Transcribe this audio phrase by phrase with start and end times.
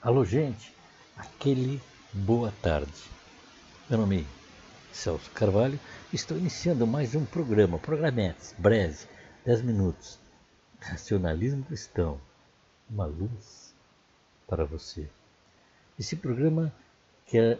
[0.00, 0.72] Alô, gente,
[1.16, 3.10] aquele boa tarde.
[3.90, 5.78] Meu nome é Celso Carvalho.
[6.12, 9.08] Estou iniciando mais um programa, programete, breve,
[9.44, 10.16] 10 minutos.
[10.78, 12.20] Racionalismo cristão,
[12.88, 13.74] uma luz
[14.46, 15.10] para você.
[15.98, 16.72] Esse programa
[17.26, 17.58] que é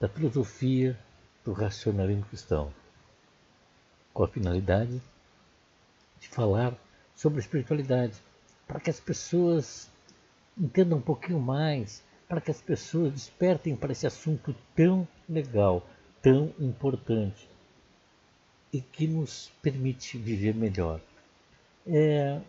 [0.00, 0.98] da filosofia
[1.44, 2.74] do racionalismo cristão,
[4.12, 5.00] com a finalidade
[6.18, 6.74] de falar
[7.14, 8.14] sobre espiritualidade,
[8.66, 9.91] para que as pessoas
[10.56, 15.86] entendam um pouquinho mais, para que as pessoas despertem para esse assunto tão legal,
[16.22, 17.48] tão importante
[18.72, 21.00] e que nos permite viver melhor.
[21.86, 22.40] É,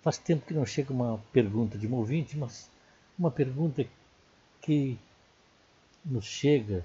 [0.00, 2.70] faz tempo que não chega uma pergunta de um ouvinte, mas
[3.18, 3.84] uma pergunta
[4.62, 4.98] que
[6.04, 6.84] nos chega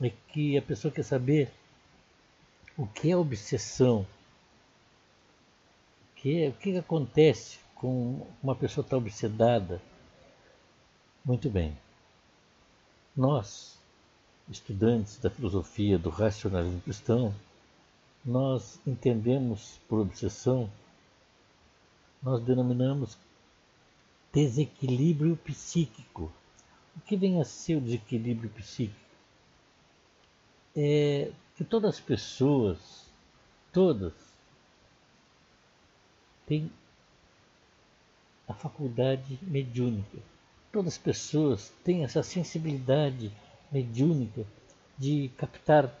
[0.00, 1.50] é que a pessoa quer saber
[2.76, 4.06] o que é obsessão,
[6.12, 9.80] o que, é, o que acontece com uma pessoa tão obsedada.
[11.24, 11.76] Muito bem.
[13.16, 13.78] Nós,
[14.48, 17.34] estudantes da filosofia do racionalismo cristão,
[18.24, 20.70] nós entendemos por obsessão,
[22.22, 23.16] nós denominamos
[24.32, 26.32] desequilíbrio psíquico.
[26.96, 29.00] O que vem a ser o desequilíbrio psíquico?
[30.76, 33.06] É que todas as pessoas,
[33.72, 34.12] todas,
[36.46, 36.70] têm
[38.48, 40.18] a faculdade mediúnica.
[40.72, 43.30] Todas as pessoas têm essa sensibilidade
[43.70, 44.44] mediúnica
[44.96, 45.92] de captar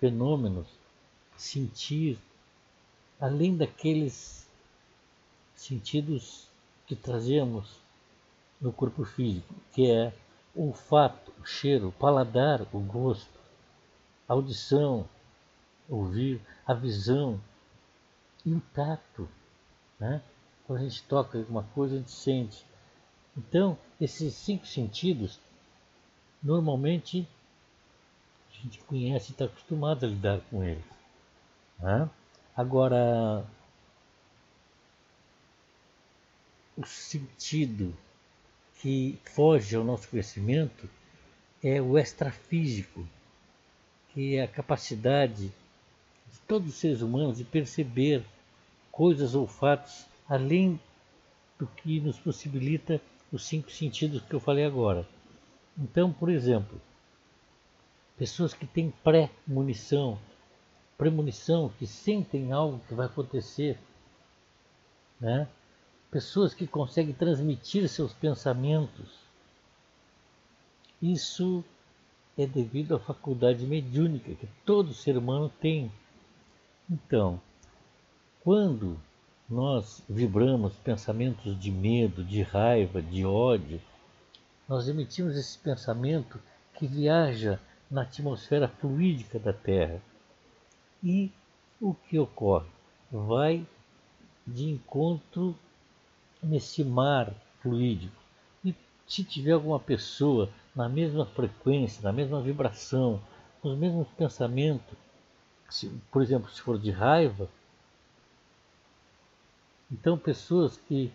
[0.00, 0.66] fenômenos,
[1.36, 2.18] sentir,
[3.20, 4.46] além daqueles
[5.54, 6.48] sentidos
[6.86, 7.78] que trazemos
[8.60, 10.12] no corpo físico, que é
[10.54, 13.38] o olfato, o cheiro, o paladar, o gosto,
[14.28, 15.06] a audição,
[15.88, 17.40] ouvir, a visão
[18.44, 19.28] e o tato.
[19.98, 20.22] Né?
[20.66, 22.66] Quando a gente toca alguma coisa, a gente sente.
[23.36, 25.38] Então, esses cinco sentidos,
[26.42, 27.26] normalmente,
[28.50, 30.84] a gente conhece e está acostumado a lidar com eles.
[31.78, 32.10] Né?
[32.56, 33.46] Agora,
[36.76, 37.94] o sentido
[38.80, 40.88] que foge ao nosso conhecimento
[41.62, 43.06] é o extrafísico,
[44.12, 48.24] que é a capacidade de todos os seres humanos de perceber
[48.90, 50.80] coisas ou fatos além
[51.58, 53.00] do que nos possibilita
[53.32, 55.06] os cinco sentidos que eu falei agora.
[55.78, 56.80] Então, por exemplo,
[58.16, 60.18] pessoas que têm pré-munição,
[60.96, 63.78] premonição, que sentem algo que vai acontecer,
[65.20, 65.48] né?
[66.10, 69.18] pessoas que conseguem transmitir seus pensamentos.
[71.00, 71.62] Isso
[72.38, 75.92] é devido à faculdade mediúnica que todo ser humano tem.
[76.90, 77.40] Então,
[78.40, 78.98] quando
[79.48, 83.80] nós vibramos pensamentos de medo, de raiva, de ódio,
[84.68, 86.40] nós emitimos esse pensamento
[86.74, 90.02] que viaja na atmosfera fluídica da Terra.
[91.02, 91.30] E
[91.80, 92.66] o que ocorre?
[93.10, 93.64] Vai
[94.44, 95.56] de encontro
[96.42, 98.16] nesse mar fluídico.
[98.64, 98.74] E
[99.06, 103.20] se tiver alguma pessoa na mesma frequência, na mesma vibração,
[103.62, 104.96] com os mesmos pensamentos,
[105.70, 107.48] se, por exemplo, se for de raiva,
[109.90, 111.12] então, pessoas que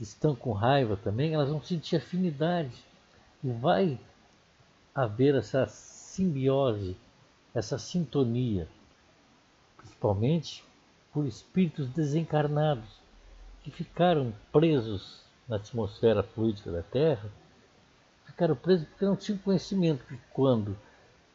[0.00, 2.84] estão com raiva também, elas vão sentir afinidade.
[3.44, 3.98] E vai
[4.94, 6.96] haver essa simbiose,
[7.54, 8.68] essa sintonia,
[9.76, 10.64] principalmente
[11.12, 12.88] por espíritos desencarnados
[13.62, 17.30] que ficaram presos na atmosfera fluídica da Terra,
[18.24, 20.76] ficaram presos porque não tinham conhecimento que quando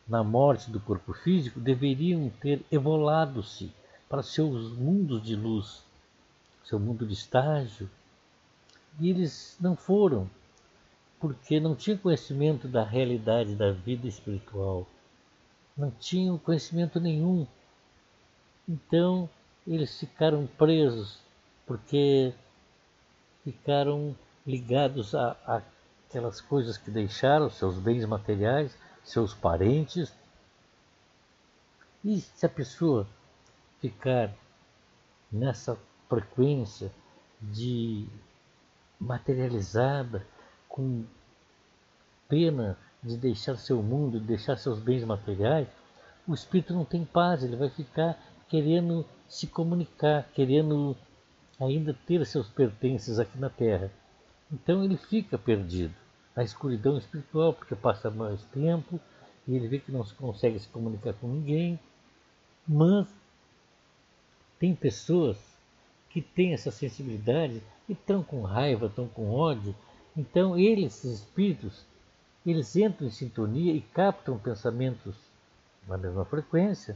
[0.08, 3.72] na morte do corpo físico deveriam ter evolado-se
[4.08, 5.85] para seus mundos de luz
[6.66, 7.90] seu mundo de estágio.
[9.00, 10.30] E eles não foram,
[11.20, 14.88] porque não tinham conhecimento da realidade da vida espiritual,
[15.78, 17.48] não tinham conhecimento nenhum.
[18.68, 19.30] Então
[19.66, 21.20] eles ficaram presos,
[21.66, 22.34] porque
[23.44, 24.16] ficaram
[24.46, 25.62] ligados a, a
[26.16, 30.14] aquelas coisas que deixaram, seus bens materiais, seus parentes.
[32.04, 33.06] E se a pessoa
[33.82, 34.34] ficar
[35.30, 35.78] nessa
[36.10, 36.92] frequência
[37.42, 38.08] de
[39.00, 40.26] materializada,
[40.68, 41.04] com
[42.28, 45.68] pena de deixar seu mundo, de deixar seus bens materiais,
[46.28, 48.18] o espírito não tem paz, ele vai ficar
[48.50, 50.96] querendo se comunicar, querendo
[51.60, 53.92] ainda ter seus pertences aqui na Terra.
[54.52, 55.94] Então ele fica perdido
[56.36, 59.00] na escuridão espiritual, porque passa mais tempo
[59.48, 61.80] e ele vê que não consegue se comunicar com ninguém.
[62.68, 63.08] Mas
[64.60, 65.38] tem pessoas
[66.16, 69.76] que têm essa sensibilidade e estão com raiva, estão com ódio,
[70.16, 71.84] Então, eles, esses espíritos,
[72.46, 75.14] eles entram em sintonia e captam pensamentos
[75.86, 76.96] na mesma frequência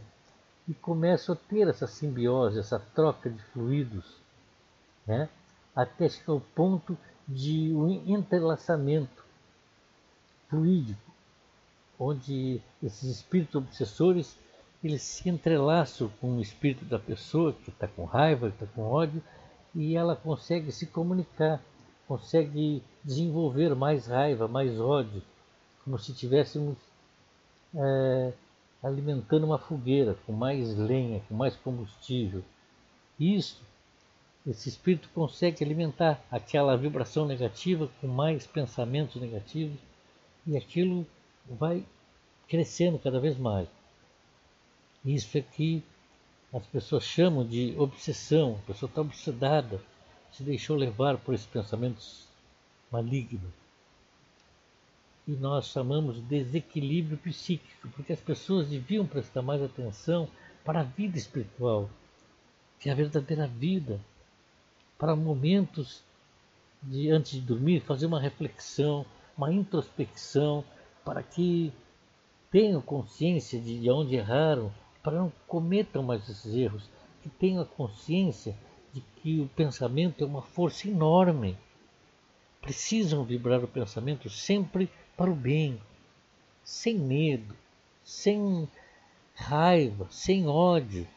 [0.69, 4.05] e começam a ter essa simbiose, essa troca de fluidos,
[5.05, 5.27] né?
[5.75, 9.25] até chegar ao ponto de um entrelaçamento
[10.47, 11.11] fluídico,
[11.99, 14.37] onde esses espíritos obsessores
[14.83, 18.83] eles se entrelaçam com o espírito da pessoa que está com raiva, que está com
[18.83, 19.21] ódio,
[19.75, 21.61] e ela consegue se comunicar,
[22.07, 25.21] consegue desenvolver mais raiva, mais ódio,
[25.83, 26.77] como se estivéssemos
[27.75, 28.33] é,
[28.81, 32.43] alimentando uma fogueira com mais lenha, com mais combustível.
[33.19, 33.61] Isso,
[34.47, 39.77] esse espírito consegue alimentar aquela vibração negativa com mais pensamentos negativos
[40.47, 41.05] e aquilo
[41.49, 41.85] vai
[42.47, 43.67] crescendo cada vez mais.
[45.05, 45.83] Isso é que
[46.53, 49.81] as pessoas chamam de obsessão, a pessoa está obsedada,
[50.31, 52.27] se deixou levar por esses pensamentos
[52.91, 53.51] malignos.
[55.27, 60.27] E nós chamamos de desequilíbrio psíquico, porque as pessoas deviam prestar mais atenção
[60.65, 61.89] para a vida espiritual,
[62.79, 63.99] que é a verdadeira vida,
[64.97, 66.01] para momentos
[66.81, 69.05] de antes de dormir fazer uma reflexão,
[69.37, 70.63] uma introspecção,
[71.05, 71.71] para que
[72.51, 76.89] tenham consciência de onde erraram, para não cometam mais esses erros,
[77.21, 78.55] que tenham a consciência
[78.93, 81.57] de que o pensamento é uma força enorme.
[82.61, 85.79] Precisam vibrar o pensamento sempre para o bem,
[86.63, 87.55] sem medo,
[88.03, 88.67] sem
[89.35, 91.07] raiva, sem ódio.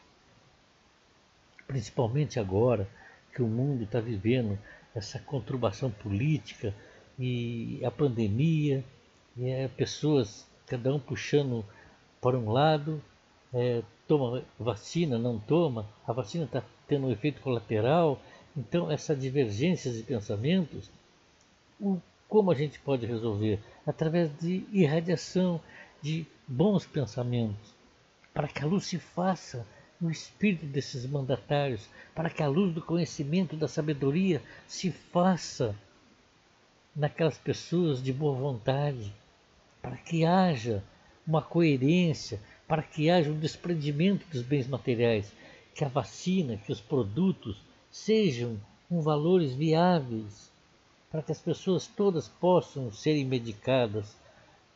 [1.67, 2.87] Principalmente agora
[3.33, 4.57] que o mundo está vivendo
[4.95, 6.73] essa conturbação política
[7.17, 8.83] e a pandemia,
[9.35, 11.65] e é pessoas, cada um puxando
[12.21, 13.01] para um lado
[13.53, 18.19] é, toma vacina, não toma, a vacina está tendo um efeito colateral.
[18.55, 20.89] Então, essas divergências de pensamentos,
[21.79, 21.97] o,
[22.27, 23.59] como a gente pode resolver?
[23.85, 25.61] Através de irradiação
[26.01, 27.73] de bons pensamentos,
[28.33, 29.65] para que a luz se faça
[29.99, 35.75] no espírito desses mandatários, para que a luz do conhecimento, da sabedoria se faça
[36.95, 39.13] naquelas pessoas de boa vontade,
[39.81, 40.83] para que haja
[41.25, 45.31] uma coerência, para que haja um desprendimento dos bens materiais,
[45.73, 47.57] que a vacina, que os produtos
[47.91, 48.59] sejam
[48.89, 50.51] com valores viáveis,
[51.09, 54.15] para que as pessoas todas possam serem medicadas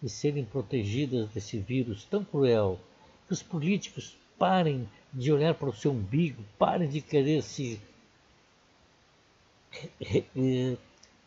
[0.01, 2.79] e serem protegidas desse vírus tão cruel,
[3.25, 7.81] que os políticos parem de olhar para o seu umbigo, parem de querer se,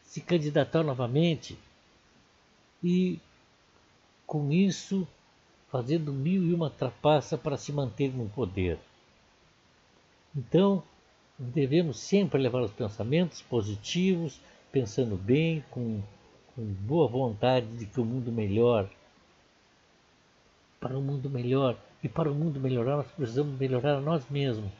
[0.02, 1.58] se candidatar novamente
[2.82, 3.18] e
[4.30, 5.08] com isso
[5.72, 8.78] fazendo mil e uma trapaça para se manter no poder.
[10.36, 10.84] Então,
[11.36, 14.40] devemos sempre levar os pensamentos positivos,
[14.70, 16.00] pensando bem, com,
[16.54, 18.88] com boa vontade de que o mundo melhor.
[20.78, 24.70] Para o mundo melhor e para o mundo melhorar, nós precisamos melhorar a nós mesmos.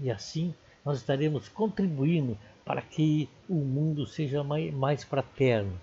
[0.00, 0.52] E assim
[0.84, 5.80] nós estaremos contribuindo para que o mundo seja mais, mais fraterno,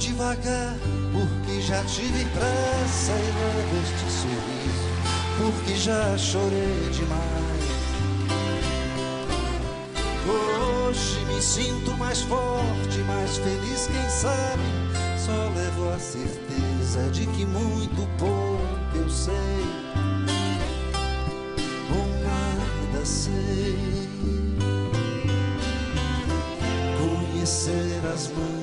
[0.04, 0.76] Devagar,
[1.14, 4.90] porque já tive pressa e levo este sorriso,
[5.38, 7.64] porque já chorei demais.
[10.28, 14.64] Hoje me sinto mais forte, mais feliz, quem sabe,
[15.18, 19.34] só levo a certeza de que muito pouco eu sei,
[21.90, 24.10] ou nada sei.
[27.00, 28.63] Conhecer as manhãs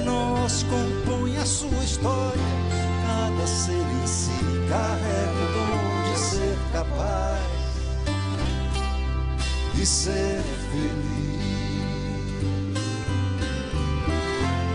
[0.00, 2.42] Nós compõe a sua história.
[3.06, 4.30] Cada ser em si
[4.68, 7.50] carrega o dom de ser capaz
[9.80, 11.40] de ser feliz.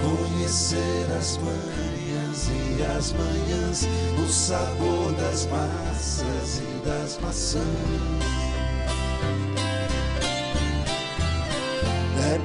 [0.02, 8.45] Conhecer as manhãs e as manhãs, o sabor das massas e das maçãs.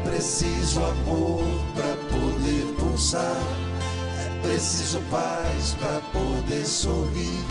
[0.05, 3.37] Preciso amor para poder pulsar.
[4.19, 7.45] É preciso paz para poder sorrir.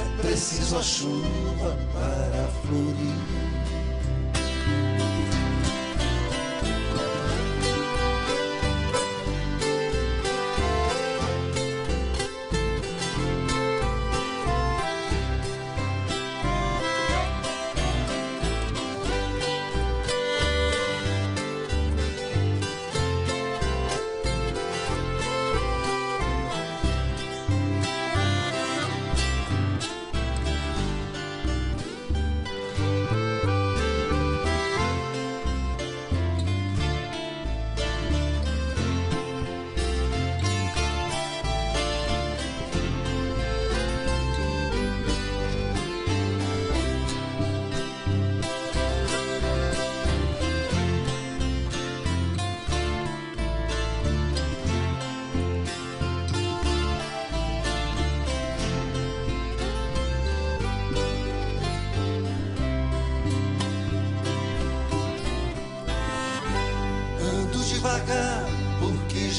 [0.00, 3.47] É preciso a chuva para florir.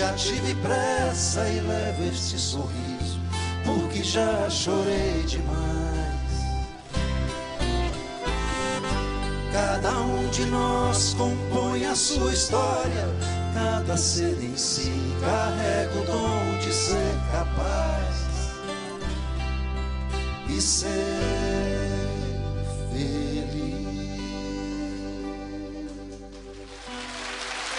[0.10, 3.20] Já tive pressa e levo este sorriso,
[3.64, 5.60] porque já chorei demais.
[9.52, 13.08] Cada um de nós compõe a sua história,
[13.54, 18.16] cada ser em si carrega o dom de ser capaz
[20.48, 21.49] e ser